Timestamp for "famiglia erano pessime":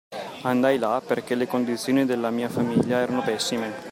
2.49-3.71